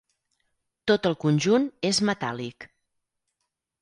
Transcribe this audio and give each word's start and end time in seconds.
Tot 0.91 1.05
el 1.11 1.17
conjunt 1.25 1.67
és 1.93 2.03
metàl·lic. 2.11 2.67